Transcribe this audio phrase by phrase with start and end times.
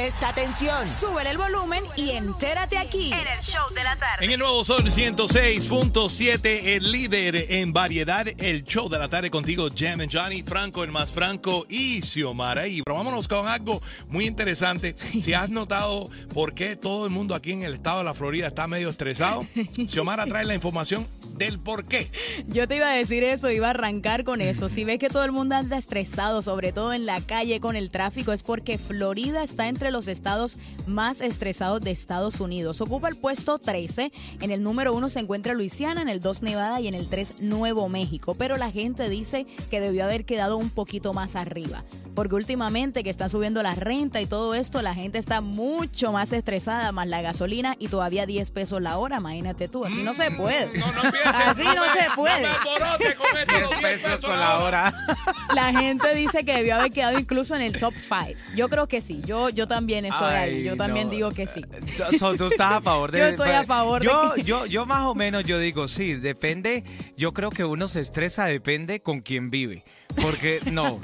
[0.00, 0.86] Presta atención.
[0.86, 4.24] Súbele el volumen y entérate aquí en el show de la tarde.
[4.24, 9.68] En el nuevo Sol 106.7, el líder en variedad, el show de la tarde contigo,
[9.76, 12.66] Jam and Johnny, Franco, el más Franco y Xiomara.
[12.66, 14.96] Y pero vámonos con algo muy interesante.
[15.20, 18.46] Si has notado por qué todo el mundo aquí en el estado de la Florida
[18.46, 19.46] está medio estresado,
[19.86, 21.06] Xiomara trae la información
[21.40, 22.10] del por qué.
[22.48, 24.68] Yo te iba a decir eso, iba a arrancar con eso.
[24.68, 27.90] Si ves que todo el mundo anda estresado, sobre todo en la calle con el
[27.90, 32.80] tráfico, es porque Florida está entre los estados más estresados de Estados Unidos.
[32.82, 34.12] Ocupa el puesto 13.
[34.42, 37.40] En el número 1 se encuentra Luisiana, en el 2 Nevada y en el 3
[37.40, 38.34] Nuevo México.
[38.34, 41.84] Pero la gente dice que debió haber quedado un poquito más arriba.
[42.14, 46.32] Porque últimamente que está subiendo la renta y todo esto, la gente está mucho más
[46.32, 49.18] estresada, más la gasolina y todavía 10 pesos la hora.
[49.18, 50.66] Imagínate tú, así no se puede.
[50.76, 51.00] Mm, No, no.
[51.34, 52.42] Así no se puede.
[52.42, 54.94] No me alborotes con esto, los 10 pesos con la hora.
[55.54, 58.38] La gente dice que debió haber quedado incluso en el top 5.
[58.54, 59.20] Yo creo que sí.
[59.24, 60.62] Yo, yo también estoy ahí.
[60.64, 61.12] Yo también no.
[61.12, 61.64] digo que sí.
[62.18, 64.86] So, tú estás a favor de Yo estoy a favor de yo, que- yo, yo
[64.86, 66.84] más o menos yo digo, sí, depende.
[67.16, 69.84] Yo creo que uno se estresa, depende con quién vive.
[70.20, 71.00] Porque no,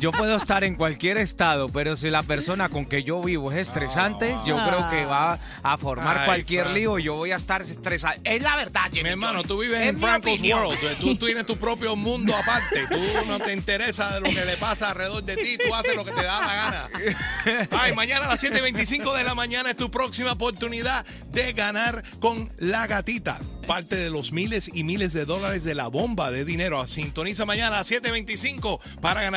[0.00, 3.68] yo puedo estar en cualquier estado, pero si la persona con que yo vivo es
[3.68, 6.74] estresante, yo creo que va a formar Ay, cualquier Fran.
[6.74, 8.14] lío y yo voy a estar estresado.
[8.24, 10.40] Es la verdad, Jimmy Mi hermano, tú vives Es en Franco's.
[10.40, 10.78] World.
[11.00, 12.86] Tú, tú tienes tu propio mundo aparte.
[12.88, 15.58] Tú no te interesa de lo que le pasa alrededor de ti.
[15.58, 17.68] Tú haces lo que te da la gana.
[17.70, 22.50] Ay, mañana a las 7.25 de la mañana es tu próxima oportunidad de ganar con
[22.58, 23.38] la gatita.
[23.68, 26.86] Parte de los miles y miles de dólares de la bomba de dinero.
[26.86, 29.36] Sintoniza mañana a las 7.25 para ganar.